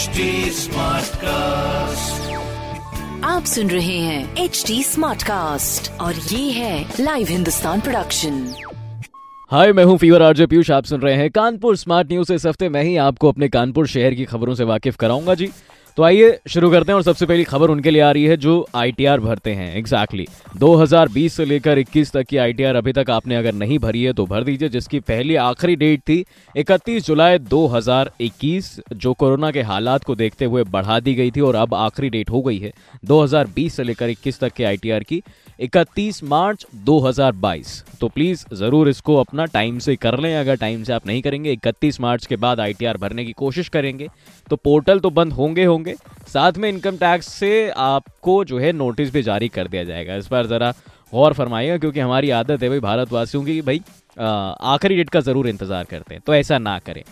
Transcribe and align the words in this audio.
HD 0.00 0.20
cast 1.14 2.30
आप 3.24 3.44
सुन 3.44 3.70
रहे 3.70 3.96
हैं 3.98 4.36
एच 4.36 4.62
डी 4.66 4.82
स्मार्ट 4.82 5.22
कास्ट 5.22 5.90
और 6.00 6.14
ये 6.14 6.50
है 6.50 6.94
लाइव 7.00 7.26
हिंदुस्तान 7.30 7.80
प्रोडक्शन 7.80 8.38
हाय 9.50 9.72
मैं 9.72 9.84
हूँ 9.84 9.96
फीवर 9.98 10.22
आरजे 10.22 10.46
पीयूष 10.46 10.70
आप 10.70 10.84
सुन 10.84 11.00
रहे 11.00 11.14
हैं 11.14 11.30
कानपुर 11.30 11.76
स्मार्ट 11.76 12.12
न्यूज़ 12.12 12.32
इस 12.32 12.46
हफ़्ते 12.46 12.68
मैं 12.68 12.82
ही 12.82 12.96
आपको 12.96 13.28
अपने 13.28 13.48
कानपुर 13.48 13.86
शहर 13.86 14.14
की 14.14 14.24
खबरों 14.24 14.54
से 14.54 14.64
वाकिफ 14.64 14.96
कराऊँगा 14.96 15.34
जी। 15.34 15.50
तो 15.96 16.02
आइए 16.02 16.38
शुरू 16.48 16.70
करते 16.70 16.92
हैं 16.92 16.96
और 16.96 17.02
सबसे 17.02 17.26
पहली 17.26 17.44
खबर 17.44 17.70
उनके 17.70 17.90
लिए 17.90 18.02
आ 18.02 18.10
रही 18.10 18.24
है 18.24 18.36
जो 18.36 18.66
आईटीआर 18.74 19.20
भरते 19.20 19.52
हैं 19.54 19.76
एग्जैक्टली 19.76 20.24
exactly. 20.24 20.60
2020 20.60 21.28
से 21.28 21.44
लेकर 21.44 21.78
21 21.78 22.12
तक 22.12 22.22
की 22.22 22.36
आईटीआर 22.36 22.74
अभी 22.74 22.92
तक 22.92 23.10
आपने 23.10 23.36
अगर 23.36 23.54
नहीं 23.54 23.78
भरी 23.78 24.02
है 24.02 24.12
तो 24.12 24.26
भर 24.26 24.44
दीजिए, 24.44 24.68
जिसकी 24.68 25.00
पहली 25.00 25.34
आखिरी 25.36 25.76
डेट 25.76 26.00
थी 26.00 26.24
31 26.54 27.06
जुलाई 27.06 27.38
2021 27.38 28.70
जो 28.92 29.12
कोरोना 29.12 29.50
के 29.50 29.62
हालात 29.62 30.04
को 30.04 30.14
देखते 30.14 30.44
हुए 30.44 30.64
बढ़ा 30.64 31.00
दी 31.00 31.14
गई 31.14 31.30
थी 31.30 31.40
और 31.40 31.54
अब 31.54 31.74
आखिरी 31.74 32.10
डेट 32.10 32.30
हो 32.30 32.42
गई 32.42 32.58
है 32.58 32.72
2020 33.04 33.70
से 33.70 33.82
लेकर 33.82 34.10
21 34.10 34.40
तक 34.40 34.52
के 34.52 34.64
आईटीआर 34.64 35.02
की 35.02 35.22
31 35.60 36.22
मार्च 36.24 36.64
2022 36.86 37.72
तो 38.00 38.08
प्लीज़ 38.08 38.44
ज़रूर 38.54 38.88
इसको 38.88 39.16
अपना 39.16 39.44
टाइम 39.46 39.78
से 39.78 39.96
कर 39.96 40.18
लें। 40.20 40.34
अगर 40.36 40.56
टाइम 40.56 40.84
से 40.84 40.92
आप 40.92 41.06
नहीं 41.06 41.22
करेंगे 41.22 41.52
31 41.52 42.00
मार्च 42.00 42.26
के 42.26 42.36
बाद 42.36 42.60
आईटीआर 42.60 42.96
भरने 42.96 43.24
की 43.24 43.32
कोशिश 43.34 43.68
करेंगे 43.68 44.08
तो 44.46 44.56
पोर्टल 44.58 45.00
तो 45.00 45.10
बंद 45.10 45.32
होंगे 45.32 45.64
होंगे। 45.64 45.94
साथ 46.28 46.58
में 46.58 46.68
इनकम 46.68 46.96
टैक्स 46.96 47.28
से 47.32 47.68
आपको 47.70 48.44
जो 48.44 48.58
है 48.58 48.72
नोटिस 48.74 49.12
भी 49.12 49.22
जारी 49.22 49.48
कर 49.50 49.68
दिया 49.68 49.84
जाएगा। 49.84 50.16
इस 50.16 50.26
पर 50.26 50.46
ज़रा 50.46 50.72
गौर 51.12 51.32
फरमाइएगा, 51.32 51.76
क्योंकि 51.78 52.00
हमारी 52.00 52.30
आदत 52.32 52.62
है 52.62 52.68
भाई 52.68 52.80
भारतवासियों 52.80 53.44
की 53.44 53.60
भाई 53.62 53.80
आखिरी 54.18 54.96
डेट 54.96 55.10
का 55.10 55.20
ज़रूर 55.20 55.48
इंतज़ार 55.48 55.84
करते 55.84 56.14
हैं। 56.14 56.22
तो 56.26 56.34
ऐसा 56.34 56.58
ना 56.60 56.78
करें। 56.80 57.02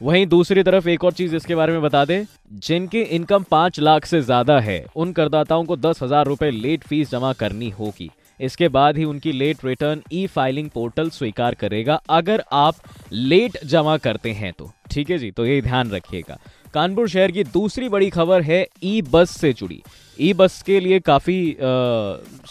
वहीं 0.00 0.26
दूसरी 0.26 0.62
तरफ़ 0.62 0.88
एक 0.88 1.04
और 1.04 1.12
चीज़ 1.12 1.34
इसके 1.36 1.54
बारे 1.54 1.72
में 1.72 1.82
बता 1.82 2.04
दें, 2.04 2.24
जिनकी 2.54 3.00
इनकम 3.00 3.44
पाँच 3.50 3.78
लाख 3.80 4.04
से 4.04 4.20
ज़्यादा 4.20 4.58
है, 4.60 4.84
उन 4.96 5.12
करदाताओं 5.12 5.64
को 5.64 5.76
दस 5.76 6.02
हज़ार 6.02 6.26
रुपए 6.26 6.50
लेट 6.50 6.84
फ़ीस 6.84 7.10
जमा 7.10 7.32
करनी 7.32 7.70
होगी। 7.70 8.10
इसके 8.40 8.68
बाद 8.68 8.96
ही 8.96 9.04
उनकी 9.04 9.32
late 9.32 9.64
return 9.64 10.02
e 10.12 10.26
filing 10.26 10.68
portal 10.70 11.10
स्वीकार 11.10 11.54
करेगा, 11.54 12.00
अगर 12.10 12.42
आप 12.52 12.74
लेट 13.12 13.58
जमा 13.64 13.96
करते 13.98 14.32
हैं 14.32 14.52
तो। 14.52 14.70
ठीक 14.90 15.10
है 15.10 15.18
जी 15.18 15.30
तो 15.30 15.46
ये 15.46 15.60
ध्यान 15.62 15.90
रखिएगा। 15.90 16.38
कानपुर 16.74 17.08
शहर 17.08 17.30
की 17.30 17.42
दूसरी 17.44 17.88
बड़ी 17.88 18.08
खबर 18.10 18.42
है 18.42 18.66
ई 18.84 19.02
बस 19.02 19.30
से 19.30 19.52
जुड़ी। 19.52 19.82
ई 20.18 20.32
बस 20.32 20.60
के 20.62 20.78
लिए 20.80 20.98
काफ़ी 21.00 21.56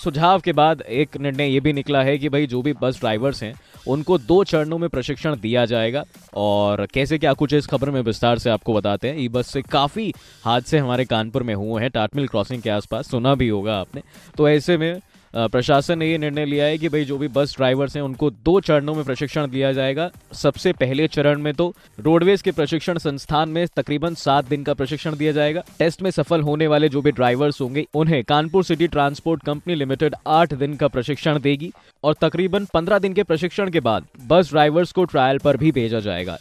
सुझाव 0.04 0.40
के 0.40 0.52
बाद 0.52 0.82
एक 0.82 1.18
निर्णय 1.18 1.52
ये 1.54 1.60
भी 1.60 1.74
निकला 1.74 2.04
है 2.04 2.18
कि 2.18 2.30
भाई 2.30 2.48
जो 2.48 2.62
भी 2.62 2.74
बस 2.74 3.00
ड्राइवर्स 3.00 3.44
हैं, 3.44 3.54
उनको 3.88 4.18
दो 4.18 4.44
चरणों 4.44 4.78
में 4.78 4.90
प्रशिक्षण 4.90 5.36
दिया 5.36 5.66
जाएगा। 5.66 6.04
और 6.36 6.86
कैसे 6.94 7.18
क्या 7.18 7.34
कुछ 7.34 7.54
इस 7.54 7.68
खबर 7.68 7.90
में 7.90 8.02
विस्तार 8.02 8.40
से 8.40 8.50
आपको 8.50 8.74
बताते 8.74 9.08
हैं। 9.08 9.18
ई 9.18 9.28
बस 9.28 9.48
से 9.48 9.62
काफ़ी 9.62 10.14
हादसे 10.44 10.78
हमारे 10.78 11.06
कानपुर 11.06 11.44
में 11.44 11.56
हुए 11.56 11.82
हैं, 11.82 11.90
टाटमिल 11.92 12.28
क्रॉसिंग 12.28 12.62
के 12.62 12.70
आसपास, 12.70 13.10
सुना 13.10 13.36
भी 13.36 13.50
होगा 13.50 13.76
आपने। 13.76 14.02
तो 14.38 14.50
ऐसे 14.50 14.78
में 14.78 15.00
प्रशासन 15.34 15.98
ने 16.00 16.10
ये 16.10 16.18
निर्णय 16.18 16.46
लिया 16.46 16.66
है 16.66 16.78
कि 16.78 16.90
भाई 16.90 17.06
जो 17.06 17.18
भी 17.18 17.28
बस 17.28 17.56
ड्राइवर्स 17.58 17.96
हैं, 17.96 18.04
उनको 18.04 18.30
दो 18.30 18.60
चरणों 18.60 18.94
में 18.96 19.04
प्रशिक्षण 19.06 19.48
दिया 19.48 19.72
जाएगा। 19.74 20.10
सबसे 20.34 20.74
पहले 20.74 21.08
चरण 21.08 21.42
में 21.42 21.54
तो 21.54 21.74
रोडवेज़ 22.00 22.44
के 22.44 22.52
प्रशिक्षण 22.52 22.98
संस्थान 22.98 23.50
में 23.50 23.66
तकरीबन 23.76 24.14
सात 24.16 24.50
दिन 24.50 24.64
का 24.64 24.74
प्रशिक्षण 24.74 25.16
दिया 25.16 25.32
जाएगा। 25.32 25.64
टेस्ट 25.80 26.02
में 26.02 26.10
सफल 26.12 26.42
होने 26.42 26.68
वाले 26.68 26.90
जो 26.90 27.02
भी 27.02 27.12
ड्राइवर्स 27.12 27.62
होंगे, 27.62 27.86
उन्हें 27.94 28.24
Kanpur 28.24 28.64
city 28.64 28.88
transport 28.88 29.44
company 29.44 29.76
limited 29.76 30.16
आठ 30.28 30.54
दिन 30.54 30.76
का 30.76 30.88
प्रशिक्षण 30.88 31.40
देगी 31.40 31.72
और 32.04 32.16
तकरीबन 32.22 32.66
पंद्रह 32.74 33.00
दिन 33.00 33.14
के 33.14 33.24
प्रशिक्षण 33.24 33.70
के 33.70 33.80
बाद 33.80 34.08
बस 34.28 34.50
ड्राइवर्स 34.50 34.92
को 34.92 35.06
ट्रायल 35.06 35.38
पर 35.38 35.58
भी 35.58 35.72
भेजा 35.72 36.00
जाएगा। 36.00 36.38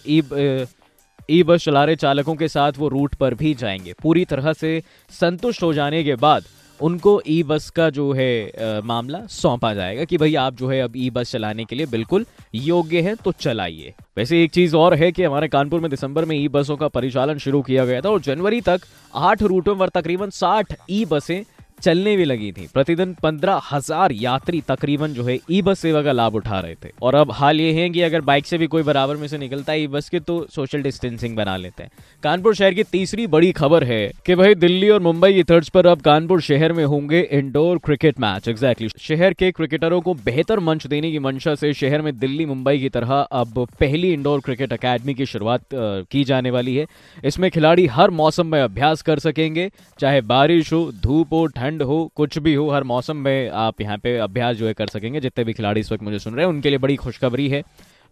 ई 1.30 1.42
बस 1.42 1.64
चला 1.64 1.84
रहे 1.84 1.96
चालकों 1.96 2.34
के 2.34 2.48
साथ 2.48 2.72
वो 2.78 2.88
रूट 2.88 3.14
पर 3.14 3.34
भी 3.34 3.54
जाएँगे। 3.54 3.92
पूरी 4.02 4.24
तरह 4.24 4.52
से 4.52 4.82
संतुष्ट 5.10 5.62
हो 5.62 5.72
जाने 5.72 6.02
के 6.04 6.14
बाद 6.16 6.44
उनको 6.82 7.20
ई 7.28 7.42
बस 7.42 7.68
का 7.70 7.88
जो 7.90 8.12
है 8.12 8.30
आ, 8.48 8.80
मामला 8.84 9.18
सौंपा 9.30 9.72
जाएगा 9.74 10.04
कि 10.04 10.18
भाई 10.18 10.34
आप 10.34 10.54
जो 10.56 10.68
है 10.68 10.80
अब 10.82 10.92
ई 10.96 11.08
बस 11.10 11.32
चलाने 11.32 11.64
के 11.64 11.76
लिए 11.76 11.86
बिल्कुल 11.86 12.26
योग्य 12.54 13.00
है 13.00 13.14
तो 13.14 13.32
चलाइए। 13.40 13.94
वैसे 14.16 14.42
एक 14.44 14.50
चीज़ 14.50 14.76
और 14.76 14.94
है 14.94 15.10
कि 15.12 15.22
हमारे 15.22 15.48
कानपुर 15.48 15.80
में 15.80 15.90
दिसंबर 15.90 16.24
में 16.24 16.36
ई 16.36 16.46
बसों 16.48 16.76
का 16.76 16.88
परिचालन 16.88 17.38
शुरू 17.38 17.62
किया 17.62 17.84
गया 17.84 18.00
था 18.00 18.10
और 18.10 18.20
जनवरी 18.20 18.60
तक 18.60 18.80
आठ 19.14 19.42
रूटों 19.42 19.76
पर 19.76 19.88
तकरीबन 19.88 20.30
साठ 20.30 20.74
ई 20.90 21.04
बसें 21.10 21.42
चलने 21.82 22.16
भी 22.16 22.24
लगी 22.24 22.50
थी। 22.52 22.66
प्रतिदिन 22.74 23.14
पंद्रह 23.22 23.60
हज़ार 23.70 24.12
यात्री 24.14 24.60
तकरीबन 24.68 25.14
जो 25.14 25.24
है 25.24 25.38
ई 25.50 25.60
बस 25.62 25.78
सेवा 25.80 26.02
का 26.02 26.12
लाभ 26.12 26.34
उठा 26.34 26.60
रहे 26.60 26.74
थे। 26.74 26.90
और 27.02 27.14
अब 27.14 27.30
हाल 27.32 27.60
ये 27.60 27.72
है 27.72 27.88
कि 27.90 28.02
अगर 28.02 28.20
बाइक 28.22 28.46
से 28.46 28.58
भी 28.58 28.66
कोई 28.66 28.82
बराबर 28.82 29.16
में 29.16 29.26
से 29.28 29.38
निकलता 29.38 29.72
है 29.72 29.82
ई 29.82 29.86
बस 29.88 30.08
के 30.08 30.20
तो 30.20 30.46
सोशल 30.54 30.82
डिस्टेंसिंग 30.82 31.36
बना 31.36 31.56
लेते 31.56 31.82
हैं। 31.82 31.90
कानपुर 32.22 32.54
शहर 32.54 32.74
की 32.74 32.82
तीसरी 32.92 33.26
बड़ी 33.28 33.50
खबर 33.52 33.84
है 33.84 34.00
कि 34.26 34.34
भाई 34.34 34.54
दिल्ली 34.56 34.88
और 34.90 35.00
मुंबई 35.02 35.32
की 35.34 35.42
तर्ज 35.44 35.68
पर 35.70 35.86
अब 35.86 36.00
कानपुर 36.02 36.40
शहर 36.42 36.72
में 36.72 36.84
होंगे 36.84 37.20
इंडोर 37.32 37.78
क्रिकेट 37.84 38.20
मैच। 38.20 38.48
एग्जैक्टली 38.48 38.88
शहर 39.00 39.32
के 39.32 39.50
क्रिकेटरों 39.52 40.00
को 40.00 40.14
बेहतर 40.24 40.60
मंच 40.60 40.86
देने 40.86 41.10
की 41.10 41.18
मंशा 41.20 41.54
से 41.54 41.72
शहर 41.74 42.02
में 42.02 42.18
दिल्ली, 42.18 42.46
मुंबई 42.46 42.78
की 42.78 42.88
तरह 42.90 43.12
अब 43.12 43.66
पहली 43.80 44.12
इंडोर 44.12 44.40
क्रिकेट 44.40 44.72
अकेडमी 44.72 45.14
की 45.14 45.26
शुरुआत 45.26 45.62
की 45.74 46.24
जाने 46.24 46.50
वाली 46.50 46.76
है। 46.76 46.86
इसमें 47.24 47.50
खिलाड़ी 47.50 47.86
हर 47.88 48.10
मौसम 48.12 48.46
में 48.46 48.60
अभ्यास 48.60 49.02
कर 49.02 49.18
सकेंगे, 49.20 49.70
चाहे 49.98 50.20
बारिश 50.22 50.72
हो, 50.72 50.90
धूप 51.02 51.32
हो, 51.32 51.44
ठंड 51.48 51.71
ठंड 51.72 51.82
हो, 51.82 52.12
कुछ 52.16 52.38
भी 52.38 52.54
हो, 52.54 52.70
हर 52.70 52.84
मौसम 52.84 53.16
में 53.16 53.48
आप 53.48 53.80
यहाँ 53.80 53.98
पे 53.98 54.16
अभ्यास 54.18 54.56
जो 54.56 54.66
है 54.66 54.72
कर 54.72 54.86
सकेंगे। 54.86 55.20
जितने 55.20 55.44
भी 55.44 55.52
खिलाड़ी 55.52 55.80
इस 55.80 55.92
वक्त 55.92 56.02
मुझे 56.02 56.18
सुन 56.18 56.34
रहे 56.34 56.46
हैं, 56.46 56.52
उनके 56.52 56.68
लिए 56.68 56.78
बड़ी 56.78 56.96
खुशखबरी 56.96 57.48
है। 57.48 57.62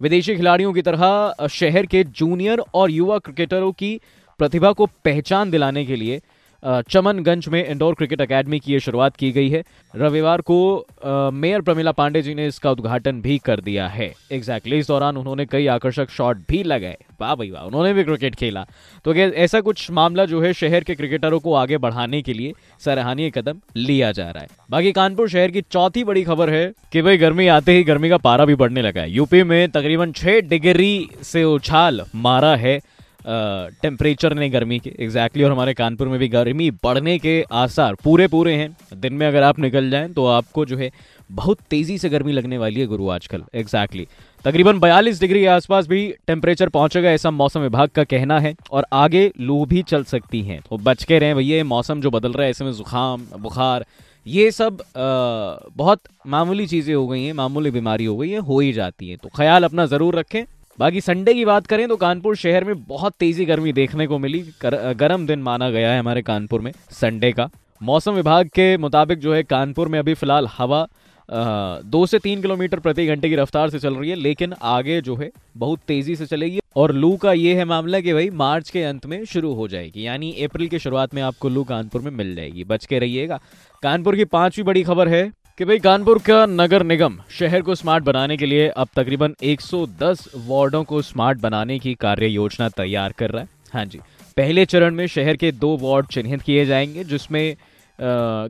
विदेशी 0.03 0.37
खिलाड़ियों 0.37 0.73
की 0.73 0.83
तरह 0.83 1.35
शहर 1.51 1.87
के 1.87 2.05
जूनियर 2.05 2.63
और 2.75 2.91
युवा 2.91 3.19
क्रिकेटरों 3.19 3.73
की 3.73 4.01
प्रतिभा 4.39 4.73
को 4.73 4.87
पहचान 4.87 5.51
दिलाने 5.51 5.85
के 5.85 5.97
लिए 5.97 6.21
चमनगंज 6.63 7.49
में 7.49 7.65
इंडोर 7.65 7.95
क्रिकेट 7.95 8.21
एकेडमी 8.21 8.59
की 8.61 8.73
ये 8.73 8.81
शुरुआत 8.81 9.17
की 9.17 9.31
गई 9.33 9.49
है। 9.49 9.63
रविवार 9.95 10.41
को 10.41 10.87
मेयर 11.33 11.61
प्रमिला 11.61 11.93
पांडे 11.93 12.23
जी 12.23 12.35
ने 12.35 12.47
इसका 12.47 12.71
उद्घाटन 12.71 13.21
भी 13.21 13.39
कर 13.39 13.61
दिया 13.61 13.87
है। 13.89 14.07
एग्जैक्टली 14.07 14.39
exactly, 14.39 14.81
इस 14.81 14.89
दौरान 14.89 15.17
उन्होंने 15.17 15.47
कई 15.47 15.67
आकर्षक 15.69 16.11
शॉट 16.11 16.39
भी 16.49 16.63
लगाए। 16.65 16.97
वाह 17.21 17.35
भाई 17.35 17.51
वाह 17.51 17.65
उन्होंने 17.65 17.93
भी 17.95 18.05
क्रिकेट 18.05 18.35
खेला। 18.35 18.67
तो 19.05 19.15
ऐसा 19.15 19.61
कुछ 19.61 19.91
मामला 19.91 20.25
जो 20.25 20.41
है 20.43 20.53
शहर 20.53 20.85
के 20.85 20.95
क्रिकेटरों 20.95 21.41
को 21.41 21.55
आगे 21.55 21.79
बढ़ाने 21.79 22.23
के 22.23 22.33
लिए 22.33 22.53
सराहनीय 22.83 23.31
कदम 23.31 23.61
लिया 23.77 24.13
जा 24.13 24.31
रहा 24.31 24.43
है। 24.43 24.49
बाकी 24.71 24.93
कानपुर 24.93 25.29
शहर 25.29 25.51
की 25.51 25.61
चौथी 25.63 26.05
बड़ी 26.05 26.23
खबर 26.25 26.51
है 26.51 26.67
कि 26.93 27.03
भाई 27.03 27.17
गर्मी 27.17 27.47
आते 27.49 27.73
ही 27.73 27.85
गर्मी 27.85 28.09
का 28.09 28.17
पारा 28.19 28.45
भी 28.45 28.55
बढ़ने 28.55 28.83
लगा 28.83 29.01
है। 29.01 29.11
यूपी 29.11 29.43
में 29.43 29.71
तकरीबन 29.71 30.13
छह 30.13 30.41
डिग्री 30.43 31.09
से 31.23 31.45
उछाल 31.47 32.05
मारा 32.15 32.55
है 32.57 32.81
टेम्परेचर 33.25 34.35
ने 34.35 34.49
गर्मी 34.51 34.79
के। 34.79 34.91
एग्जैक्टली 34.91 35.07
exactly, 35.07 35.45
और 35.45 35.51
हमारे 35.51 35.75
कानपुर 35.75 36.09
में 36.09 36.19
भी 36.19 36.29
गर्मी 36.29 36.71
बढ़ने 36.85 37.19
के 37.19 37.43
आसार 37.53 37.95
पूरे 38.05 38.27
पूरे 38.29 38.55
हैं। 38.55 38.77
दिन 38.95 39.13
में 39.13 39.27
अगर 39.27 39.43
आप 39.43 39.59
निकल 39.59 39.91
जाएँ 39.91 40.09
तो 40.11 40.27
आपको 40.29 40.65
जो 40.67 40.77
है 40.77 40.91
बहुत 41.31 41.59
तेज़ी 41.71 41.97
से 41.99 42.09
गर्मी 42.09 42.33
लगने 42.33 42.59
वाली 42.59 42.81
है 42.81 42.87
गुरु 42.87 43.09
आजकल। 43.09 43.43
Exactly 43.55 44.03
exactly. 44.03 44.45
तकरीबन 44.45 44.79
42 44.81 45.21
डिग्री 45.21 45.41
के 45.41 45.47
आसपास 45.49 45.87
भी 45.87 46.07
टेम्परेचर 46.27 46.69
पहुंचेगा 46.69 47.11
ऐसा 47.11 47.31
मौसम 47.31 47.61
विभाग 47.61 47.89
का 47.89 48.05
कहना 48.05 48.39
है। 48.41 48.55
और 48.73 48.87
आगे 48.95 49.31
लू 49.41 49.65
भी 49.65 49.83
चल 49.85 50.05
सकती 50.05 50.43
हैं। 50.43 50.61
तो 50.71 50.77
बच 50.79 51.05
के 51.05 51.19
रहें 51.19 51.35
भैया 51.37 51.65
मौसम 51.67 52.01
जो 52.01 52.11
बदल 52.11 52.33
रहा 52.33 52.45
है 52.45 52.51
ऐसे 52.51 52.65
में 52.65 52.73
जुकाम 52.73 53.27
बुखार 53.39 53.85
ये 54.27 54.51
सब 54.51 54.81
आ, 54.81 55.69
बहुत 55.77 56.01
मामूली 56.27 56.67
चीज़ें 56.67 56.95
हो 56.95 57.07
गई 57.09 57.23
हैं 57.25 57.33
मामूली 57.33 57.71
बीमारी 57.71 58.05
हो 58.05 58.17
गई 58.17 58.31
है 58.31 58.39
हो 58.39 58.59
ही 58.61 58.73
जाती 58.73 59.09
है। 59.09 59.17
तो 59.17 59.29
ख्याल 59.37 59.65
अपना 59.65 59.87
ज़रूर 59.87 60.19
रखें। 60.19 60.45
बाकी 60.81 61.01
संडे 61.01 61.33
की 61.35 61.45
बात 61.45 61.67
करें 61.67 61.87
तो 61.89 61.97
कानपुर 61.97 62.37
शहर 62.37 62.65
में 62.65 62.85
बहुत 62.85 63.15
तेज़ी 63.21 63.45
गर्मी 63.45 63.73
देखने 63.73 64.07
को 64.07 64.19
मिली। 64.19 64.39
गर्म 64.65 65.27
दिन 65.27 65.39
माना 65.43 65.69
गया 65.71 65.91
है 65.93 65.99
हमारे 65.99 66.23
कानपुर 66.23 66.61
में 66.61 66.71
संडे 66.91 67.31
का। 67.33 67.49
मौसम 67.81 68.13
विभाग 68.13 68.49
के 68.49 68.77
मुताबिक 68.79 69.19
जो 69.19 69.35
है 69.35 69.43
कानपुर 69.43 69.89
में 69.89 69.99
अभी 69.99 70.15
फ़िलहाल 70.15 70.47
हवा 70.49 70.87
दो 71.29 72.05
से 72.07 72.19
तीन 72.19 72.43
किलोमीटर 72.43 72.79
प्रति 72.79 73.07
घंटे 73.07 73.29
की 73.29 73.35
रफ्तार 73.37 73.71
से 73.71 73.79
चल 73.79 73.95
रही 73.95 74.11
है, 74.11 74.17
लेकिन 74.17 74.55
आगे 74.63 75.01
जो 75.01 75.17
है 75.17 75.31
बहुत 75.57 75.81
तेज़ी 75.89 76.17
से 76.17 76.27
चलेगी। 76.27 76.61
और 76.77 76.93
लू 76.93 77.17
का 77.17 77.33
ये 77.33 77.55
है 77.55 77.65
मामला 77.65 78.01
कि 78.01 78.13
भाई 78.13 78.31
मार्च 78.31 78.71
के 78.71 78.83
अंत 78.85 79.07
में 79.07 79.25
शुरू 79.25 79.53
हो 79.55 79.69
जाएगी, 79.69 80.07
यानी 80.07 80.33
अप्रैल 80.45 80.69
की 80.69 80.79
शुरुआत 80.79 81.15
में 81.15 81.23
आपको 81.23 81.49
लू 81.49 81.65
कानपुर 81.65 82.01
में 82.01 82.11
मिल 82.13 82.35
जाएगी। 82.35 82.65
बच 82.65 82.87
के 82.87 82.99
रहिएगा। 82.99 83.41
कानपुर 83.83 84.17
की 84.17 84.25
पांचवी 84.27 84.65
बड़ी 84.65 84.83
खबर 84.83 85.09
है 85.09 85.23
कि 85.61 85.65
भाई 85.65 85.79
कानपुर 85.79 86.19
का 86.19 86.45
नगर 86.47 86.83
निगम 86.83 87.19
शहर 87.31 87.63
को 87.63 87.75
स्मार्ट 87.75 88.05
बनाने 88.05 88.37
के 88.37 88.47
लिए 88.47 88.69
अब 88.69 88.89
तकरीबन 88.97 89.35
110 89.45 90.21
वार्डों 90.47 90.83
को 90.85 91.01
स्मार्ट 91.03 91.39
बनाने 91.39 91.79
की 91.79 91.95
कार्य 91.95 92.27
योजना 92.27 92.69
तैयार 92.69 93.13
कर 93.13 93.31
रहा 93.31 93.43
है। 93.43 93.49
हाँ 93.75 93.85
जी 93.85 93.99
पहले 94.37 94.65
चरण 94.67 94.95
में 94.95 95.07
शहर 95.07 95.37
के 95.37 95.51
दो 95.53 95.77
वार्ड 95.77 96.07
चिन्हित 96.07 96.43
किए 96.43 96.65
जाएँगे 96.67 97.05
जिसमें 97.05 97.53
आ, 97.53 97.57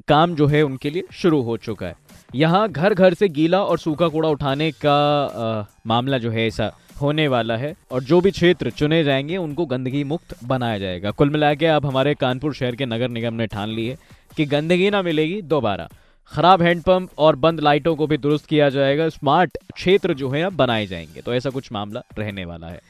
काम 0.09 0.35
जो 0.35 0.47
है 0.47 0.63
उनके 0.63 0.91
लिए 0.91 1.03
शुरू 1.13 1.41
हो 1.43 1.57
चुका 1.57 1.87
है। 1.87 1.95
यहाँ 2.35 2.69
घर 2.69 2.95
घर 2.95 3.15
से 3.15 3.29
गीला 3.29 3.63
और 3.63 3.79
सूखा 3.79 4.09
कूड़ा 4.09 4.29
उठाने 4.29 4.71
का 4.71 5.25
आ, 5.25 5.65
मामला 5.87 6.19
जो 6.19 6.31
है 6.31 6.47
ऐसा 6.47 6.71
होने 7.01 7.27
वाला 7.29 7.57
है 7.57 7.75
और 7.91 8.03
जो 8.03 8.21
भी 8.21 8.31
क्षेत्र 8.31 8.71
चुने 8.71 9.03
जाएँगे 9.05 9.37
उनको 9.37 9.67
गंदगी 9.67 10.05
मुक्त 10.05 10.37
बनाया 10.45 10.79
जाएगा। 10.79 11.11
कुल 11.11 11.31
मिला 11.31 11.55
के 11.55 11.67
अब 11.67 11.87
हमारे 11.87 12.15
कानपुर 12.15 12.55
शहर 12.55 12.77
के 12.77 12.87
नगर 12.87 13.09
निगम 13.09 13.35
ने 13.35 13.47
ठान 13.47 13.69
ली 13.69 13.87
है 13.87 13.99
कि 14.37 14.47
गंदगी 14.47 14.91
ना 14.91 15.03
मिलेगी 15.03 15.43
दोबारा। 15.43 15.89
खराब 16.31 16.63
हैंडपंप 16.63 17.11
और 17.19 17.37
बंद 17.37 17.61
लाइटों 17.61 17.97
को 17.97 18.07
भी 18.07 18.17
दुरुस्त 18.17 18.47
किया 18.47 18.69
जाएगा। 18.69 19.09
स्मार्ट 19.09 19.59
क्षेत्र 19.75 20.15
जो 20.15 20.31
है 20.31 20.51
बनाए 20.51 20.87
जाएँगे। 20.87 21.21
तो 21.21 21.35
ऐसा 21.35 21.51
कुछ 21.51 21.73
मामला 21.73 22.03
रहने 22.19 22.45
वाला 22.45 22.67
है। 22.67 22.81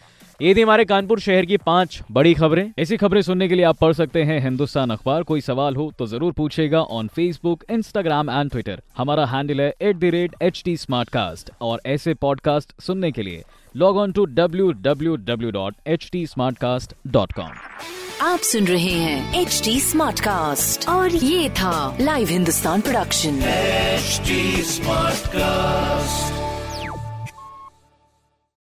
ये 0.42 0.54
थी 0.54 0.60
हमारे 0.60 0.84
कानपुर 0.84 1.20
शहर 1.20 1.46
की 1.46 1.56
पाँच 1.56 2.00
बड़ी 2.12 2.32
खबरें। 2.34 2.72
ऐसी 2.78 2.96
खबरें 2.96 3.20
सुनने 3.22 3.48
के 3.48 3.54
लिए 3.54 3.64
आप 3.64 3.76
पढ़ 3.78 3.92
सकते 3.92 4.22
हैं 4.24 4.38
हिंदुस्तान 4.42 4.90
अखबार। 4.90 5.22
कोई 5.22 5.40
सवाल 5.40 5.76
हो 5.76 5.90
तो 5.98 6.06
ज़रूर 6.06 6.32
पूछेगा 6.32 6.80
on 6.80 7.08
Facebook 7.16 7.64
Instagram 7.70 8.30
and 8.30 8.50
Twitter 8.50 8.80
हमारा 8.96 9.26
हैंडल 9.26 9.60
है 9.60 9.74
at 9.82 9.96
the 9.96 10.10
rate 10.14 10.34
H 10.42 10.62
T 10.64 10.76
और 11.60 11.80
ऐसे 11.86 12.14
पॉडकास्ट 12.22 12.72
सुनने 12.82 13.10
के 13.12 13.22
लिए 13.22 13.44
log 13.74 13.96
on 13.96 14.12
to 14.12 14.24
W 14.40 14.70
W 14.80 15.16
W 15.28 15.50
dot 15.50 15.74
H 15.86 16.08
T 16.12 16.26
smart 16.26 16.58
cast 16.58 16.94
dot 17.06 17.32
com 17.32 17.52
आप 18.22 18.40
सुन 18.52 18.66
रहे 18.66 18.92
हैं 18.92 19.40
एच 19.40 19.60
टी 19.64 19.78
स्मार्ट 19.80 20.20
कास्ट 20.20 20.88
और 20.88 21.14
ये 21.14 21.48
था 21.50 21.96
live 22.00 22.28
Hindustan 22.28 22.80
production 22.80 23.40
HD 24.00 24.42
Smartcast. 24.74 26.39